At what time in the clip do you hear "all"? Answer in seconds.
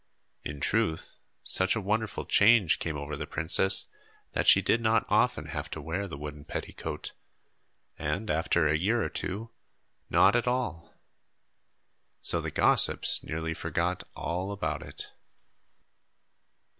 10.47-10.91, 14.15-14.51